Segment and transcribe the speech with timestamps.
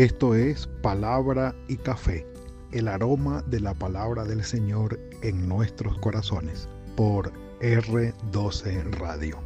[0.00, 2.26] Esto es Palabra y Café,
[2.72, 7.30] el aroma de la palabra del Señor en nuestros corazones, por
[7.60, 9.36] R12 Radio.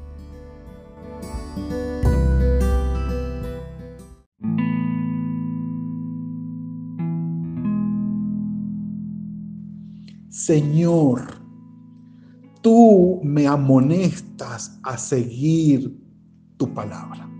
[10.28, 11.34] Señor,
[12.62, 15.98] tú me amonestas a seguir
[16.58, 17.33] tu palabra.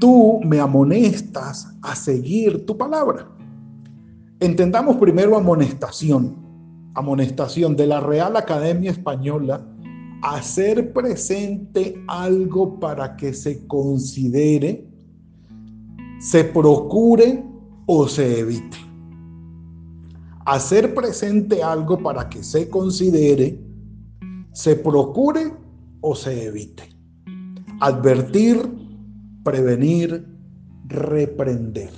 [0.00, 3.28] Tú me amonestas a seguir tu palabra.
[4.40, 6.36] Entendamos primero amonestación.
[6.94, 9.66] Amonestación de la Real Academia Española.
[10.22, 14.88] Hacer presente algo para que se considere,
[16.20, 17.44] se procure
[17.86, 18.86] o se evite
[20.46, 23.60] hacer presente algo para que se considere,
[24.52, 25.52] se procure
[26.00, 26.84] o se evite.
[27.80, 28.62] Advertir,
[29.46, 30.26] prevenir,
[30.88, 31.92] reprender.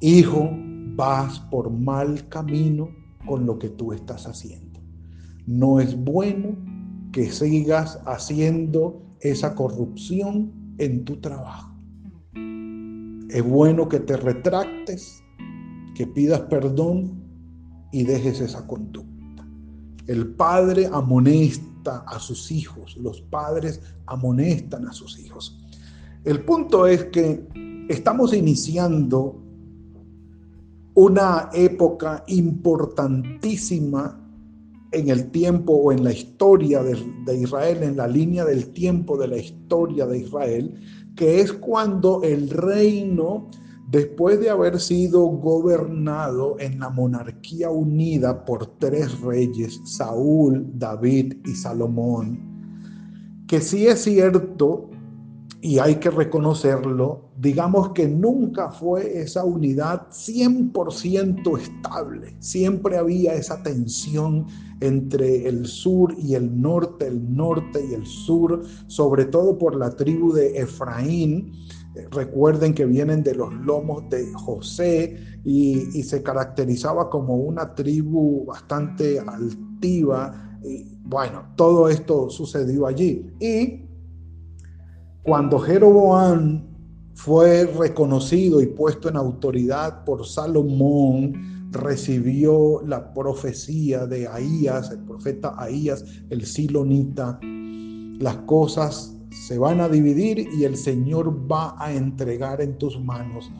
[0.00, 0.48] Hijo,
[0.96, 2.88] vas por mal camino
[3.26, 4.80] con lo que tú estás haciendo.
[5.46, 6.56] No es bueno
[7.12, 11.76] que sigas haciendo esa corrupción en tu trabajo.
[13.28, 15.22] Es bueno que te retractes
[15.94, 17.22] que pidas perdón
[17.92, 19.46] y dejes esa conducta.
[20.06, 25.58] El padre amonesta a sus hijos, los padres amonestan a sus hijos.
[26.24, 27.48] El punto es que
[27.88, 29.42] estamos iniciando
[30.94, 34.20] una época importantísima
[34.92, 39.26] en el tiempo o en la historia de, Israel, en la línea del tiempo de
[39.26, 40.80] la historia de Israel,
[41.16, 43.50] que es cuando el reino
[43.90, 51.54] después de haber sido gobernado en la monarquía unida por tres reyes, Saúl, David y
[51.54, 52.38] Salomón,
[53.48, 54.91] que sí es cierto
[55.62, 62.36] y hay que reconocerlo, digamos que nunca fue esa unidad 100% estable.
[62.40, 64.46] Siempre había esa tensión
[64.80, 69.90] entre el sur y el norte, el norte y el sur, sobre todo por la
[69.96, 71.52] tribu de Efraín
[72.10, 79.20] Recuerden que vienen de los lomos de José y, se caracterizaba como una tribu bastante
[79.20, 80.58] altiva.
[80.64, 83.30] Y bueno, todo esto sucedió allí.
[83.40, 83.91] Y
[85.22, 86.64] cuando Jeroboam
[87.14, 95.54] fue reconocido y puesto en autoridad por Salomón, recibió la profecía de Ahías, el profeta
[95.56, 102.60] Ahías, el silonita, las cosas se van a dividir y el Señor va a entregar
[102.60, 103.50] en tus manos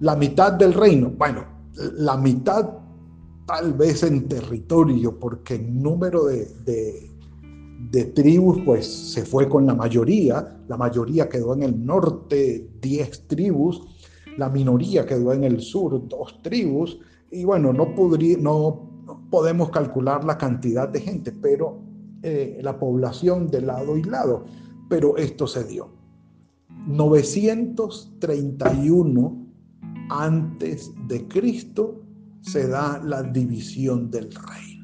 [0.00, 1.10] la mitad del reino.
[1.10, 1.44] Bueno,
[1.96, 2.70] la mitad
[3.46, 7.10] tal vez en territorio, porque el número de, de,
[8.14, 10.56] tribus pues se fue con la mayoría.
[10.68, 13.82] La mayoría quedó en el norte, 10 tribus.
[14.36, 16.98] La minoría quedó en el sur, dos tribus.
[17.30, 17.94] Y bueno, no
[19.30, 21.80] podemos calcular la cantidad de gente, pero
[22.22, 24.44] eh, la población de lado y lado
[24.88, 25.90] pero esto se dio.
[26.86, 29.46] 931
[30.10, 32.02] antes de Cristo
[32.40, 34.77] se da la división del reino.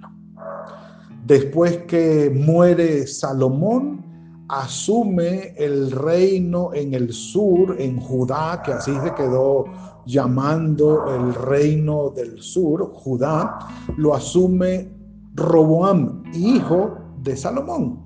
[1.24, 4.04] Después que muere Salomón,
[4.48, 9.64] asume el reino en el sur, en Judá, que así se quedó
[10.04, 13.58] llamando el reino del sur, Judá,
[13.96, 14.90] lo asume
[15.34, 18.02] Roboam, hijo de Salomón.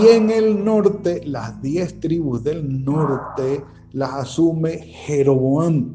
[0.00, 5.92] Y en el norte, las diez tribus del norte las asume Jeroboam.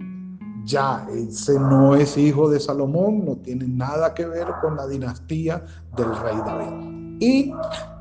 [0.68, 5.64] Ya, ese no es hijo de Salomón, no tiene nada que ver con la dinastía
[5.96, 7.20] del rey David.
[7.22, 7.54] Y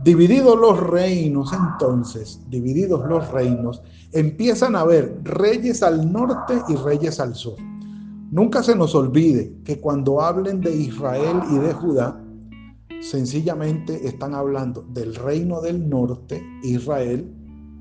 [0.03, 7.21] divididos los reinos, entonces, divididos los reinos, empiezan a haber reyes al norte y reyes
[7.21, 7.55] al sur.
[8.32, 12.21] Nunca se nos olvide que cuando hablen de Israel y de Judá,
[13.00, 17.32] sencillamente están hablando del reino del norte, Israel,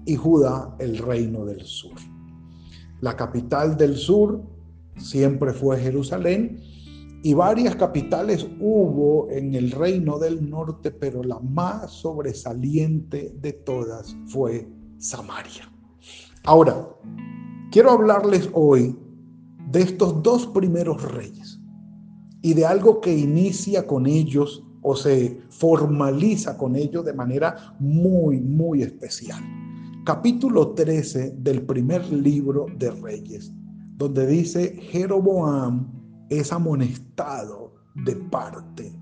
[0.06, 1.95] y Judá, el reino del sur.
[3.01, 4.54] La capital del sur
[4.97, 6.59] siempre fue Jerusalén
[7.24, 14.15] y varias capitales hubo en el reino del norte, pero la más sobresaliente de todas
[14.27, 14.68] fue
[15.00, 15.71] Samaria.
[16.44, 16.88] Ahora,
[17.71, 18.95] quiero hablarles hoy
[19.71, 21.59] de estos dos primeros reyes
[22.44, 28.39] y de algo que inicia con ellos o se formaliza con ello de manera muy,
[28.39, 29.41] muy especial.
[30.06, 33.51] Capítulo 13 del primer libro de Reyes,
[33.97, 35.92] donde dice, Jeroboam
[36.30, 38.94] es amonestado de parte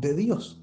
[0.00, 0.62] de Dios.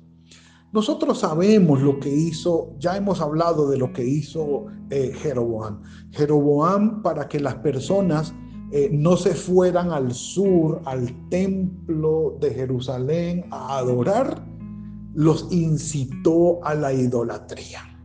[0.74, 5.82] Nosotros sabemos lo que hizo, ya hemos hablado de lo que hizo eh, Jeroboam.
[6.12, 8.34] Jeroboam para que las personas
[8.72, 14.46] eh, no se fueran al sur, al templo de Jerusalén a adorar,
[15.14, 17.97] los incitó a la idolatría.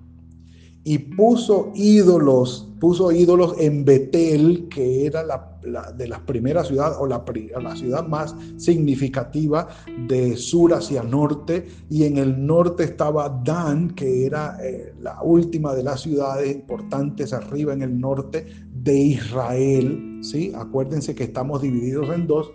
[0.84, 7.06] Y puso ídolos, puso ídolos en Betel, que era la, de las primeras ciudades o
[7.06, 7.24] la,
[7.60, 9.68] la, ciudad más significativa
[10.08, 11.66] de sur hacia norte.
[11.88, 17.32] Y en el norte estaba Dan, que era eh, la última de las ciudades importantes
[17.32, 20.18] arriba en el norte de Israel.
[20.22, 20.52] ¿sí?
[20.56, 22.50] Acuérdense que estamos divididos en dos.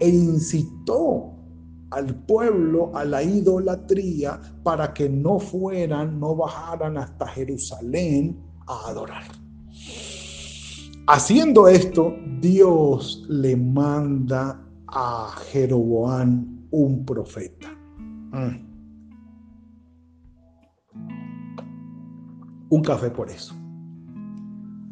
[0.00, 1.39] E incitó
[1.90, 9.24] al pueblo a la idolatría para que no fueran, no bajaran hasta Jerusalén a adorar.
[11.06, 17.68] Haciendo esto, Dios le manda a Jeroboam un profeta.
[18.32, 18.70] Mm.
[22.70, 23.54] Un café por eso.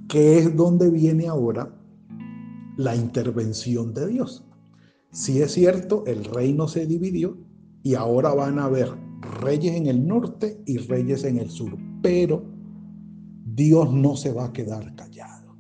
[0.09, 1.73] Que es donde viene ahora
[2.77, 4.48] la intervención de Dios.
[5.11, 7.39] Si es cierto, el reino se dividió
[7.83, 8.89] y ahora van a haber
[9.41, 12.45] reyes en el norte y reyes en el sur, pero
[13.45, 15.57] Dios no se va a quedar callado.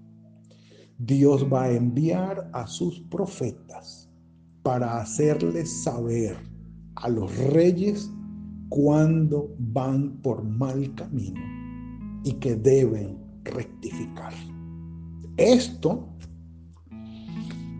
[0.98, 4.10] Dios va a enviar a sus profetas
[4.62, 6.36] para hacerles saber
[6.96, 8.10] a los reyes
[8.68, 11.40] cuando van por mal camino
[12.24, 14.32] y que deben rectificar.
[15.36, 16.06] Esto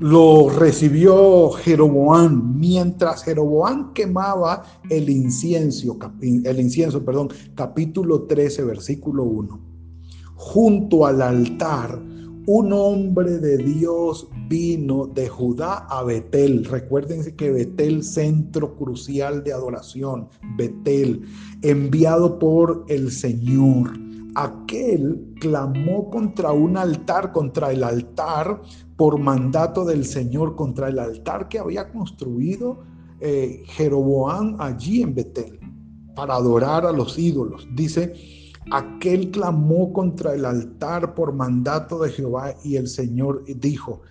[0.01, 9.61] lo recibió Jeroboam mientras Jeroboam quemaba el incienso, el incienso, perdón, capítulo 13, versículo 1.
[10.37, 12.01] Junto al altar,
[12.47, 16.65] un hombre de Dios vino de Judá a Betel.
[16.65, 21.23] Recuérdense que Betel, centro crucial de adoración, Betel,
[21.63, 23.99] enviado por el Señor.
[24.37, 28.63] Aquel clamó contra un altar, contra el altar
[28.99, 32.81] por mandato del Señor contra el altar que había construido
[33.21, 35.61] eh, Jeroboam allí en Betel
[36.17, 37.69] para adorar a los ídolos.
[37.77, 38.13] Dice,
[38.73, 44.03] aquel clamó contra el altar por mandato de Jehová y el Señor dijo,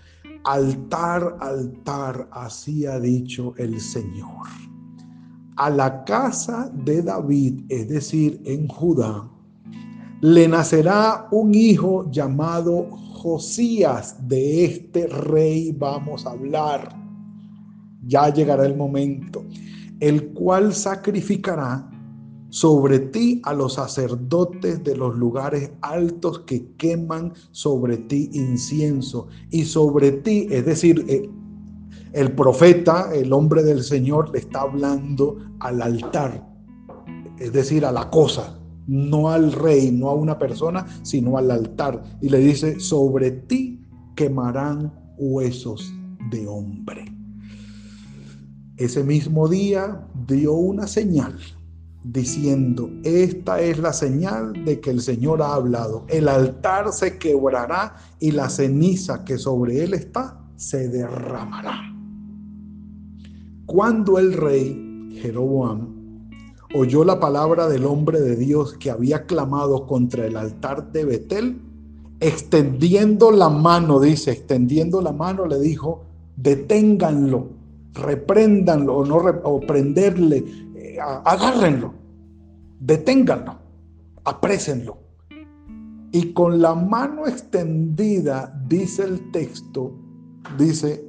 [0.45, 4.48] altar, altar, así ha dicho el Señor.
[5.57, 9.30] A la casa de David, es decir, en Judá,
[10.22, 12.88] le nacerá un hijo llamado
[13.28, 16.96] De este rey vamos a hablar.
[18.06, 19.44] Ya llegará el momento,
[20.00, 21.90] el cual sacrificará
[22.50, 29.66] sobre ti a los sacerdotes de los lugares altos que queman sobre ti incienso y
[29.66, 31.30] sobre ti, es decir, el,
[32.14, 36.48] el profeta, el hombre del Señor, le está hablando al altar,
[37.40, 42.01] es decir, a la cosa, no al rey, no a una persona, sino al altar.
[42.22, 43.86] Y le dice, sobre ti
[44.16, 45.94] quemarán huesos
[46.31, 47.06] de hombre.
[48.78, 51.38] Ese mismo día dio una señal
[52.04, 56.06] diciendo, esta es la señal de que el Señor ha hablado.
[56.07, 61.94] El altar se quebrará y la ceniza que sobre él está se derramará.
[63.66, 65.97] Cuando el rey Jeroboam
[66.74, 71.62] oyó la palabra del hombre de Dios que había clamado contra el altar de Betel,
[72.19, 76.04] extendiendo la mano, dice, extendiendo la mano, le dijo,
[76.36, 77.50] deténganlo,
[77.94, 80.44] repréndanlo o, no, o prenderle,
[80.76, 81.94] eh, agárrenlo,
[82.80, 83.56] deténganlo,
[84.24, 84.97] aprésenlo.
[86.12, 89.94] Y con la mano extendida, dice el texto,
[90.57, 91.06] dice,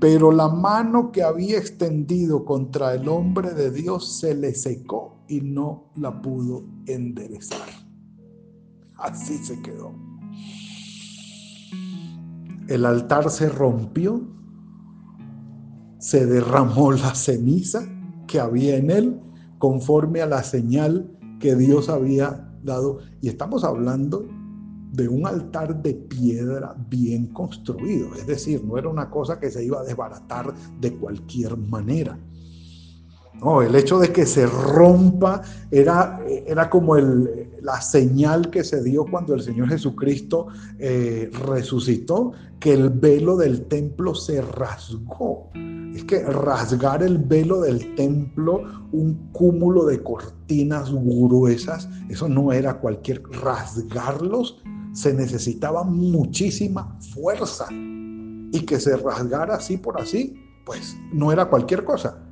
[0.00, 5.40] pero la mano que había extendido contra el hombre de Dios se le secó y
[5.40, 7.68] no la pudo enderezar.
[8.96, 9.92] Así se quedó.
[12.68, 14.20] El altar se rompió,
[15.98, 17.88] se derramó la ceniza
[18.26, 19.20] que había en él
[19.58, 22.98] conforme a la señal que Dios había dado.
[23.20, 24.28] Y estamos hablando
[24.92, 29.64] de un altar de piedra bien construido, es decir, no era una cosa que se
[29.64, 32.18] iba a desbaratar de cualquier manera.
[33.40, 38.82] No, el hecho de que se rompa era, era como el, la señal que se
[38.82, 45.50] dio cuando el Señor Jesucristo eh, resucitó, que el velo del templo se rasgó.
[45.94, 52.80] Es que rasgar el velo del templo, un cúmulo de cortinas gruesas, eso no era
[52.80, 61.30] cualquier rasgarlos, se necesitaba muchísima fuerza y que se rasgara así por así, pues no
[61.30, 62.27] era cualquier cosa.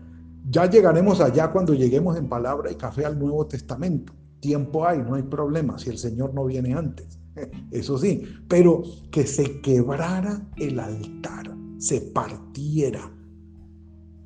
[0.48, 4.12] Ya llegaremos allá cuando lleguemos en palabra y café al Nuevo Testamento.
[4.40, 7.18] Tiempo hay, no hay problema, si el Señor no viene antes.
[7.70, 13.12] Eso sí, pero que se quebrara el altar, se partiera.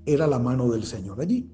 [0.05, 1.51] Era la mano del Señor allí.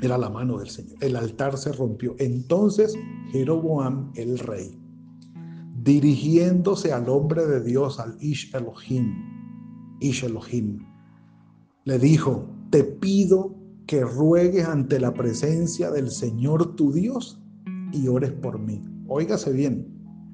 [0.00, 0.96] Era la mano del Señor.
[1.00, 2.14] El altar se rompió.
[2.18, 2.94] Entonces
[3.32, 4.78] Jeroboam, el rey,
[5.82, 9.12] dirigiéndose al hombre de Dios, al Ish Elohim,
[10.00, 10.86] Ish Elohim,
[11.84, 13.55] le dijo, te pido
[13.86, 17.40] que ruegues ante la presencia del Señor tu Dios
[17.92, 18.84] y ores por mí.
[19.08, 19.86] Óigase bien,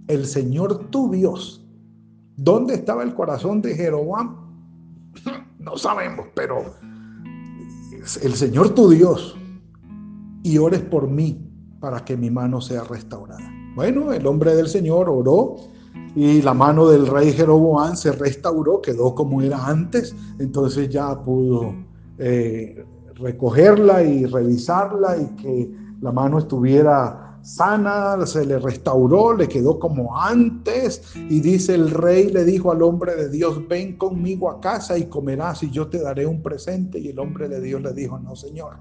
[0.09, 1.67] el Señor tu Dios.
[2.37, 4.37] ¿Dónde estaba el corazón de Jeroboam?
[5.59, 6.75] No sabemos, pero
[8.21, 9.39] el Señor tu Dios
[10.43, 11.41] y ores por mí
[11.79, 13.49] para que mi mano sea restaurada.
[13.77, 15.57] Bueno, el hombre del Señor oró
[16.15, 21.75] y la mano del rey Jeroboam se restauró, quedó como era antes, entonces ya pudo
[22.19, 22.85] eh,
[23.23, 30.17] recogerla y revisarla y que la mano estuviera sana, se le restauró, le quedó como
[30.17, 34.97] antes y dice el rey le dijo al hombre de Dios, ven conmigo a casa
[34.99, 38.19] y comerás y yo te daré un presente y el hombre de Dios le dijo,
[38.19, 38.77] no señor,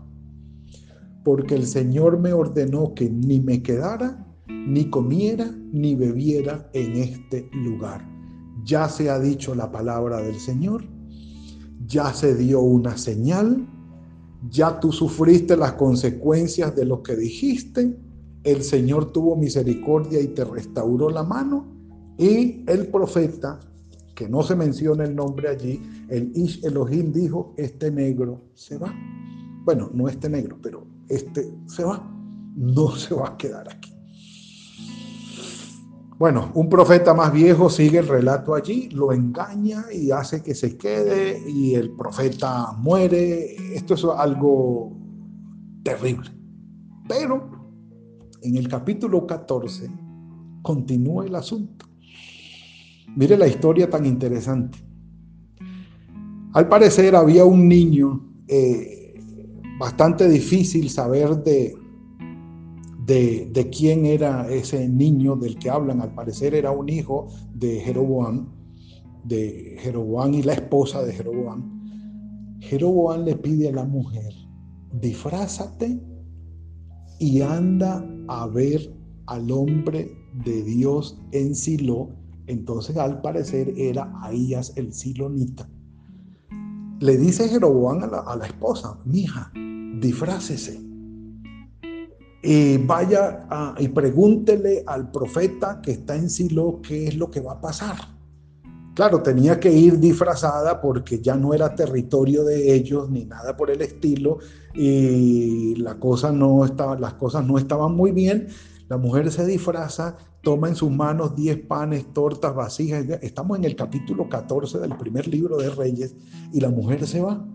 [1.23, 7.49] porque el Señor me ordenó que ni me quedara ni comiera ni bebiera en este
[7.53, 8.05] lugar.
[8.63, 10.83] Ya se ha dicho la palabra del Señor,
[11.87, 13.67] ya se dio una señal,
[14.49, 17.95] ya tú sufriste las consecuencias de lo que dijiste,
[18.43, 21.65] el Señor tuvo misericordia y te restauró la mano
[22.17, 23.59] y el profeta,
[24.15, 28.93] que no se menciona el nombre allí, el Ish Elohim dijo, este negro se va.
[29.63, 32.07] Bueno, no este negro, pero este se va,
[32.55, 33.90] no se va a quedar aquí.
[36.21, 40.77] Bueno, un profeta más viejo sigue el relato allí, lo engaña y hace que se
[40.77, 43.55] quede y el profeta muere.
[43.75, 44.95] Esto es algo
[45.81, 46.29] terrible.
[47.07, 47.49] Pero
[48.43, 49.89] en el capítulo 14
[50.61, 51.87] continúa el asunto.
[53.15, 54.77] Mire la historia tan interesante.
[56.53, 59.19] Al parecer había un niño eh,
[59.79, 61.80] bastante difícil saber de,
[63.11, 66.01] de, quién era ese niño del que hablan.
[66.01, 68.47] Al parecer era un hijo de Jeroboam,
[69.23, 72.59] de Jeroboam y la esposa de Jeroboam.
[72.59, 74.33] Jeroboam le pide a la mujer,
[74.93, 75.99] disfrázate
[77.19, 78.93] y anda a ver
[79.27, 80.11] al hombre
[80.45, 82.09] de Dios en Silo.
[82.47, 85.69] Entonces al parecer era Ahías el Silonita.
[86.99, 89.51] Le dice Jeroboam a la, a la esposa, mija,
[89.99, 90.90] disfrácese
[92.43, 97.53] y vaya y pregúntele al profeta que está en Silo qué es lo que va
[97.53, 97.95] a pasar.
[98.93, 103.71] Claro, tenía que ir disfrazada porque ya no era territorio de ellos ni nada por
[103.71, 104.39] el estilo
[104.73, 108.47] y la cosa no estaba, las cosas no estaban muy bien.
[108.89, 113.05] La mujer se disfraza, toma en sus manos 10 panes, tortas, vasijas.
[113.21, 116.13] Estamos en el capítulo 14 del primer libro de Reyes
[116.51, 117.45] y la mujer se va.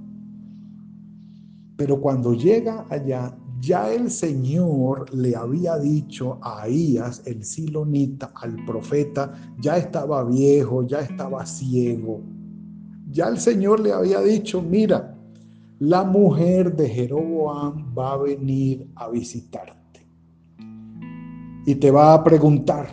[1.76, 8.64] Pero cuando llega allá, ya el Señor le había dicho a Ahías, el silonita, al
[8.64, 12.20] profeta, ya estaba viejo, ya estaba ciego.
[13.10, 15.16] Ya el Señor le había dicho, mira,
[15.78, 20.06] la mujer de Jeroboam va a venir a visitarte.
[21.66, 22.88] Y te va a preguntar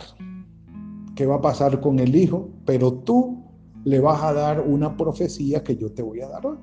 [1.14, 3.42] qué va a pasar con el hijo, pero tú
[3.84, 6.56] le vas a dar una profecía que yo te voy a dar hoy.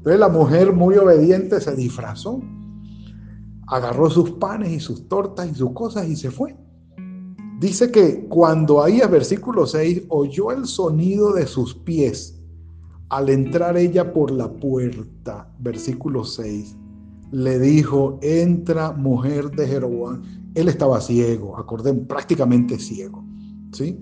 [0.00, 2.40] Entonces la mujer muy obediente se disfrazó,
[3.66, 6.56] agarró sus panes y sus tortas y sus cosas y se fue.
[7.60, 12.40] Dice que cuando ahí, versículo 6, oyó el sonido de sus pies
[13.10, 16.78] al entrar ella por la puerta, versículo 6,
[17.32, 20.22] le dijo, entra mujer de Jeroboam.
[20.54, 23.22] Él estaba ciego, acordemos, prácticamente ciego.
[23.72, 24.00] ¿sí?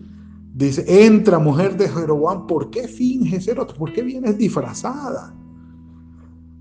[0.54, 3.76] Dice, entra mujer de Jeroboam, ¿por qué finges ser otro?
[3.76, 5.34] ¿Por qué vienes disfrazada?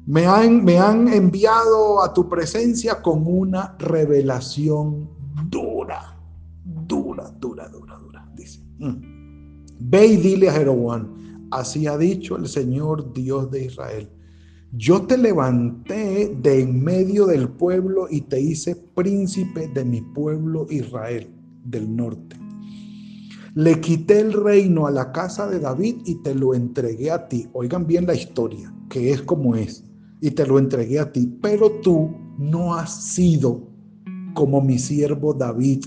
[0.08, 5.10] Me han, me han enviado a tu presencia con una revelación
[5.50, 6.18] dura,
[6.64, 8.62] dura, dura, dura, dura, dice.
[8.78, 9.66] Mm.
[9.82, 14.10] Ve y dile a Jeroboam, así ha dicho el Señor Dios de Israel.
[14.72, 20.68] Yo te levanté de en medio del pueblo y te hice príncipe de mi pueblo
[20.70, 21.30] Israel
[21.66, 22.38] del norte.
[23.56, 27.50] Le quité el reino a la casa de David y te lo entregué a ti.
[27.52, 29.87] Oigan bien la historia, que es como es
[30.22, 33.68] y te lo entregué a ti, pero tú no has sido
[34.34, 35.86] como mi siervo David,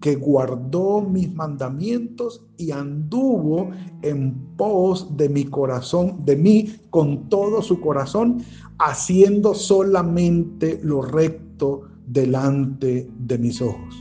[0.00, 3.70] que guardó mis mandamientos y anduvo
[4.02, 8.42] en pos de mi corazón, de mí con todo su corazón,
[8.78, 13.94] haciendo solamente lo recto delante de mis ojos.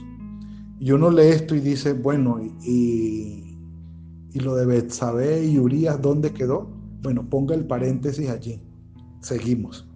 [0.80, 3.58] Y uno lee esto y dice, bueno, y,
[4.34, 6.70] lo de Betsabé y Urias, ¿dónde quedó?
[7.02, 8.62] Bueno, ponga el paréntesis allí.
[9.22, 9.88] Seguimos.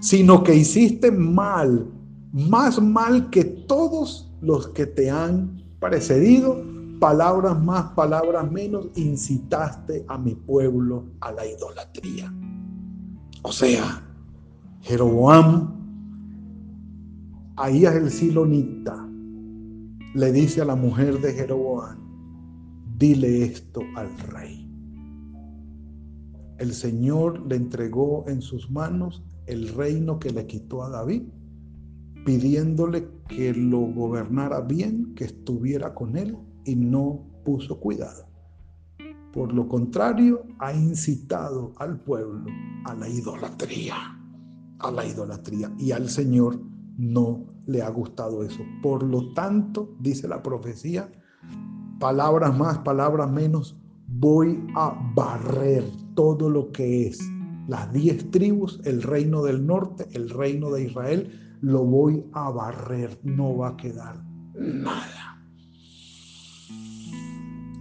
[0.00, 1.90] Sino que hiciste mal,
[2.32, 6.62] más mal que todos los que te han precedido,
[7.00, 12.32] palabras más, palabras menos, incitaste a mi pueblo a la idolatría.
[13.42, 14.02] O sea,
[14.80, 15.74] Jeroboam,
[17.66, 19.06] es el Silonita,
[20.14, 21.98] le dice a la mujer de Jeroboam,
[22.96, 24.63] dile esto al rey.
[26.58, 31.22] El Señor le entregó en sus manos el reino que le quitó a David
[32.24, 38.26] pidiéndole que lo gobernara bien, que estuviera con él y no puso cuidado.
[39.32, 42.44] Por lo contrario, ha incitado al pueblo
[42.84, 43.96] a la idolatría,
[44.78, 45.72] a la idolatría.
[45.78, 46.60] Y al Señor
[46.96, 48.62] no le ha gustado eso.
[48.82, 51.10] Por lo tanto, dice la profecía,
[51.98, 55.84] palabras más, palabras menos, voy a barrer
[56.14, 57.18] todo lo que es
[57.68, 63.18] las diez tribus, el reino del norte, el reino de Israel, lo voy a barrer,
[63.22, 64.22] no va a quedar
[64.54, 65.42] nada.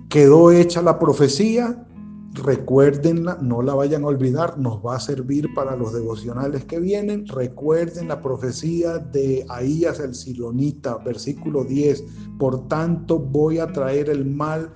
[0.10, 1.86] Quedó hecha la profecía,
[2.34, 7.28] recuérdenla, no la vayan a olvidar, nos va a servir para los devocionales que vienen.
[7.28, 12.04] Recuerden la profecía de Ahías el Silonita, versículo 10.
[12.38, 14.72] Por tanto, voy a traer el mal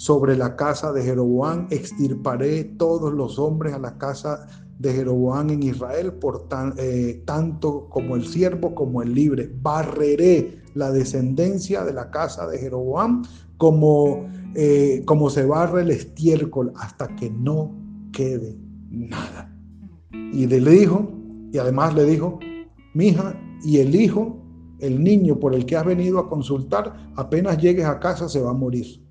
[0.00, 4.46] sobre la casa de Jeroboam, extirparé todos los hombres a la casa
[4.78, 9.52] de Jeroboam en Israel, por eh, tanto como el siervo como el libre.
[9.60, 13.26] Barreré la descendencia de la casa de Jeroboam
[13.58, 17.70] como, eh, como se barre el estiércol hasta que no
[18.10, 18.56] quede
[18.88, 19.54] nada.
[20.32, 21.12] Y le dijo,
[21.52, 22.38] y además le dijo,
[22.94, 24.42] mija, y el hijo,
[24.78, 28.52] el niño por el que has venido a consultar, apenas llegues a casa se va
[28.52, 29.09] a morir.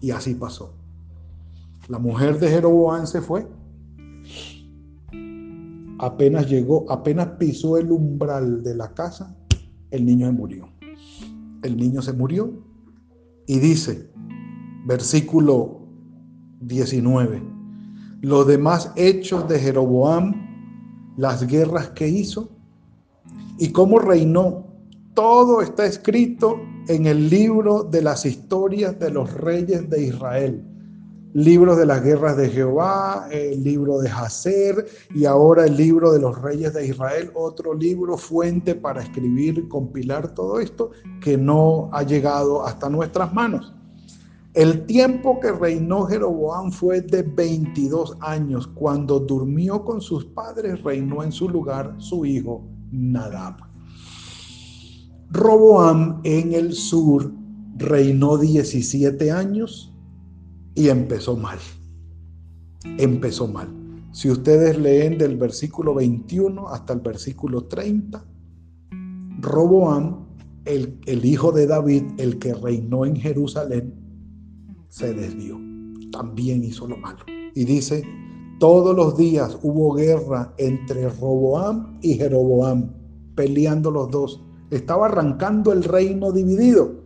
[0.00, 0.74] Y así pasó.
[1.88, 3.46] La mujer de Jeroboam se fue
[6.00, 9.36] apenas llegó, apenas pisó el umbral de la casa,
[9.90, 10.68] el niño se murió.
[11.62, 12.52] El niño se murió
[13.46, 14.10] y dice,
[14.86, 15.82] versículo
[16.62, 17.42] 19,
[18.22, 20.34] los demás hechos de Jeroboam,
[21.18, 22.48] las guerras que hizo
[23.58, 24.68] y cómo reinó,
[25.12, 26.56] todo está escrito
[26.88, 30.64] en el libro de las historias de los reyes de Israel
[31.32, 36.20] libros de las guerras de Jehová, el libro de Hazer y ahora el libro de
[36.20, 40.90] los reyes de Israel, otro libro fuente para escribir, compilar todo esto
[41.20, 43.72] que no ha llegado hasta nuestras manos.
[44.54, 48.66] El tiempo que reinó Jeroboam fue de 22 años.
[48.66, 53.69] Cuando durmió con sus padres, reinó en su lugar su hijo Nadab.
[55.32, 57.32] Roboam en el sur
[57.76, 59.94] reinó 17 años
[60.74, 61.58] y empezó mal.
[62.98, 63.68] Empezó mal.
[64.12, 68.24] Si ustedes leen del versículo 21 hasta el versículo 30,
[69.40, 70.26] Roboam,
[70.64, 73.94] el, el hijo de David, el que reinó en Jerusalén,
[74.88, 75.60] se desvió.
[76.10, 77.20] También hizo lo malo.
[77.54, 78.02] Y dice,
[78.58, 82.90] todos los días hubo guerra entre Roboam y Jeroboam,
[83.36, 84.44] peleando los dos.
[84.70, 87.00] Estaba arrancando el reino dividido.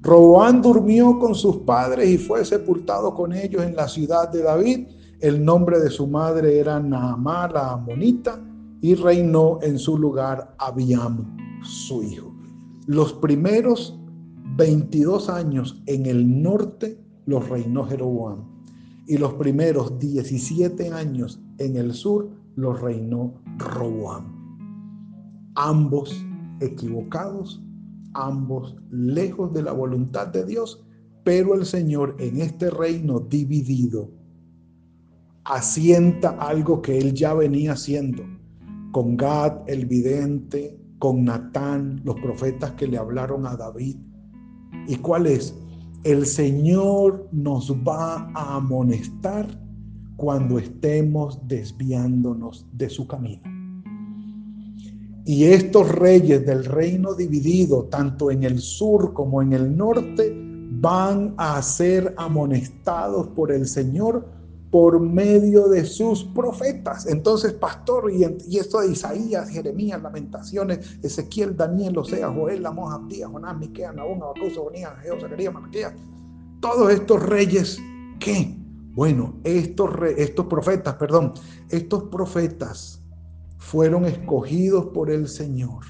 [0.00, 4.88] Roboán durmió con sus padres y fue sepultado con ellos en la ciudad de David.
[5.20, 8.40] El nombre de su madre era Naamá la Amonita
[8.80, 12.34] y reinó en su lugar Abiam, su hijo.
[12.86, 13.96] Los primeros
[14.56, 18.52] 22 años en el norte los reinó Jeroboam
[19.06, 24.24] y los primeros 17 años en el sur los reinó Roboam.
[25.54, 26.24] Ambos
[26.64, 27.62] equivocados
[28.14, 30.84] ambos lejos de la voluntad de Dios,
[31.24, 34.10] pero el Señor en este reino dividido
[35.44, 38.22] asienta algo que él ya venía haciendo
[38.92, 43.96] con Gad el vidente, con Natán, los profetas que le hablaron a David.
[44.86, 45.56] ¿Y cuál es?
[46.04, 49.46] El Señor nos va a amonestar
[50.16, 53.61] cuando estemos desviándonos de su camino.
[55.24, 60.34] Y estos reyes del reino dividido, tanto en el sur como en el norte,
[60.80, 64.26] van a ser amonestados por el Señor
[64.72, 67.06] por medio de sus profetas.
[67.06, 68.24] Entonces, pastor, y,
[68.56, 74.56] esto de Isaías, Jeremías, Lamentaciones, Ezequiel, Daniel, Osea, Joel, Amós, Abdías, Jonás, Miqueas, Nahum, Abacus,
[74.56, 75.54] Onías, Geo, Zacarías,
[76.60, 77.78] todos estos reyes,
[78.18, 78.56] ¿qué?
[78.94, 81.34] Bueno, estos, estos profetas, perdón,
[81.68, 83.01] estos profetas
[83.62, 85.84] fueron escogidos por el Señor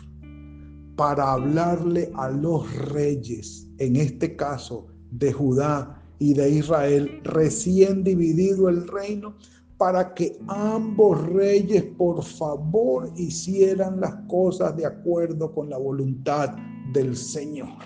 [0.94, 8.68] para hablarle a los reyes, en este caso de Judá y de Israel, recién dividido
[8.68, 9.35] el reino,
[9.78, 16.54] para que ambos reyes por favor hicieran las cosas de acuerdo con la voluntad
[16.92, 17.78] del Señor.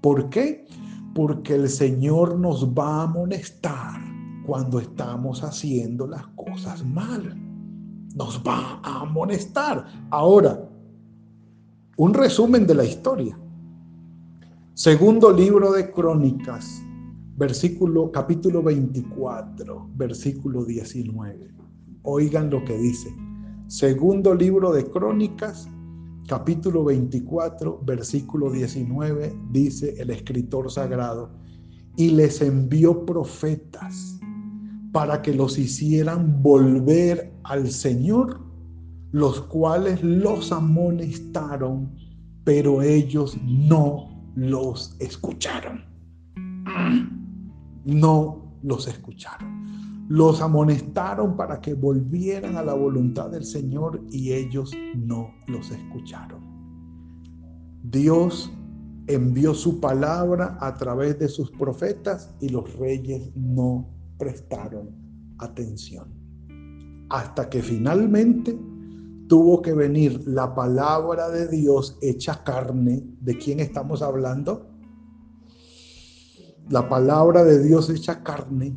[0.00, 0.66] ¿Por qué?
[1.12, 4.00] Porque el Señor nos va a amonestar
[4.46, 7.51] cuando estamos haciendo las cosas mal.
[8.14, 9.86] Nos va a amonestar.
[10.10, 10.68] Ahora,
[11.96, 13.38] un resumen de la historia.
[14.74, 16.82] Segundo libro de Crónicas,
[17.36, 21.54] versículo, capítulo 24, versículo 19.
[22.02, 23.14] Oigan lo que dice.
[23.68, 25.68] Segundo libro de Crónicas,
[26.28, 31.30] capítulo 24, versículo 19, dice el escritor sagrado,
[31.96, 34.18] y les envió profetas
[34.92, 38.40] para que los hicieran volver al Señor,
[39.10, 41.96] los cuales los amonestaron,
[42.44, 45.92] pero ellos no los escucharon
[47.84, 50.06] no los escucharon.
[50.08, 56.42] Los amonestaron para que volvieran a la voluntad del Señor y ellos no los escucharon.
[57.84, 58.52] Dios
[59.06, 63.88] envió su palabra a través de sus profetas y los reyes no
[64.22, 64.90] prestaron
[65.38, 66.08] atención.
[67.10, 68.58] Hasta que finalmente
[69.28, 73.02] tuvo que venir la palabra de Dios hecha carne.
[73.20, 74.72] ¿De quién estamos hablando?
[76.68, 78.74] la palabra de Dios hecha carne,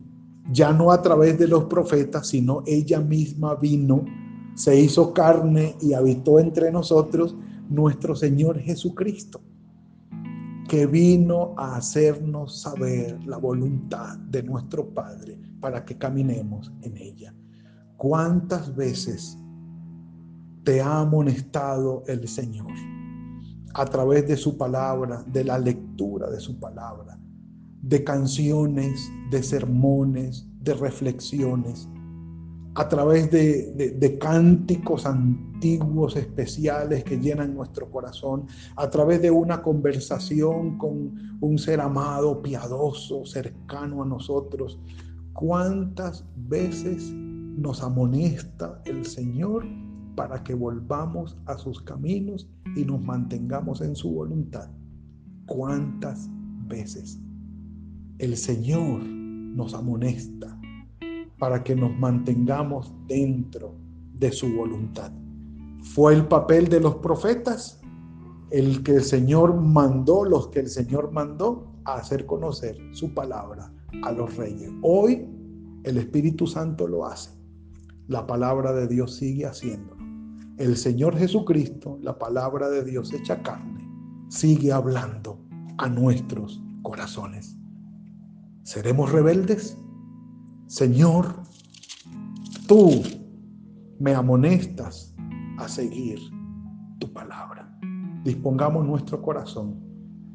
[0.51, 4.05] ya no a través de los profetas, sino ella misma vino,
[4.55, 7.36] se hizo carne y habitó entre nosotros
[7.69, 9.41] nuestro Señor Jesucristo,
[10.67, 17.34] que vino a hacernos saber la voluntad de nuestro Padre para que caminemos en ella.
[17.97, 19.38] ¿Cuántas veces
[20.63, 22.71] te ha amonestado el Señor
[23.73, 27.19] a través de su palabra, de la lectura de su palabra?
[27.86, 31.88] de canciones, de sermones, de reflexiones,
[32.76, 40.78] a través de, cánticos antiguos especiales que llenan nuestro corazón, a través de una conversación
[40.78, 44.80] con un ser amado, piadoso, cercano a nosotros.
[45.34, 49.66] ¿Cuántas veces nos amonesta el Señor
[50.16, 54.70] para que volvamos a sus caminos y nos mantengamos en su voluntad?
[55.46, 56.30] ¿Cuántas
[56.68, 57.20] veces?
[58.20, 60.58] el Señor nos amonesta
[61.38, 63.76] para que nos mantengamos dentro
[64.13, 65.12] de su voluntad.
[65.82, 67.82] Fue el papel de los profetas
[68.52, 73.71] el que el Señor mandó, los que el Señor mandó a hacer conocer su palabra
[74.04, 74.71] a los reyes.
[74.82, 75.28] Hoy
[75.84, 77.32] el Espíritu Santo lo hace.
[78.08, 80.04] La palabra de Dios sigue haciéndolo.
[80.58, 83.86] El Señor Jesucristo, la palabra de Dios hecha carne,
[84.30, 85.39] sigue hablando
[85.78, 87.58] a nuestros corazones.
[88.63, 89.78] ¿Seremos rebeldes?
[90.67, 91.43] Señor,
[92.67, 93.04] tú
[93.99, 95.15] me amonestas
[95.60, 96.19] a seguir
[96.99, 97.78] tu palabra.
[98.23, 99.80] Dispongamos nuestro corazón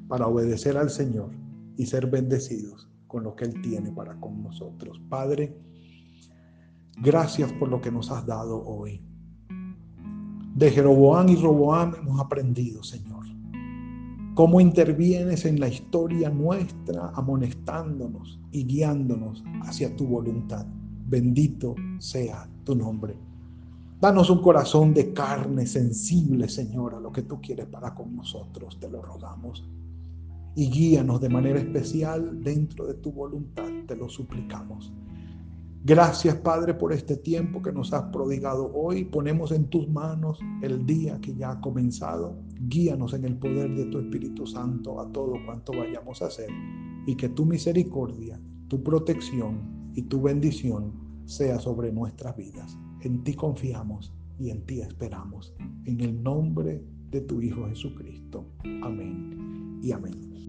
[0.08, 1.30] para obedecer al Señor
[1.76, 5.00] y ser bendecidos con lo que Él tiene para con nosotros.
[5.08, 5.58] Padre,
[7.02, 9.04] gracias por lo que nos has dado hoy.
[10.54, 13.19] De Jeroboam y Roboam hemos aprendido, Señor
[14.34, 20.66] cómo intervienes en la historia nuestra, amonestándonos y guiándonos hacia tu voluntad.
[21.06, 23.16] Bendito sea tu nombre.
[24.00, 28.78] Danos un corazón de carne sensible, Señor, a lo que tú quieres para con nosotros,
[28.80, 29.68] te lo rogamos.
[30.54, 34.92] Y guíanos de manera especial dentro de tu voluntad, te lo suplicamos.
[35.82, 39.04] Gracias, Padre, por este tiempo que nos has prodigado hoy.
[39.04, 42.36] Ponemos en tus manos el día que ya ha comenzado.
[42.60, 46.50] Guíanos en el poder de tu Espíritu Santo a todo cuanto vayamos a hacer
[47.06, 48.38] y que tu misericordia,
[48.68, 50.92] tu protección y tu bendición
[51.24, 52.78] sea sobre nuestras vidas.
[53.00, 55.54] En ti confiamos y en ti esperamos.
[55.86, 58.44] En el nombre de tu Hijo Jesucristo.
[58.82, 60.39] Amén y amén.